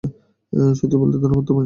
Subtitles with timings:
[0.73, 1.59] সত্যি বলতে, ধন্যবাদ তোমায়।